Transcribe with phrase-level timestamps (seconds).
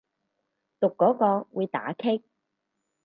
[0.79, 2.23] 讀嗰個會打棘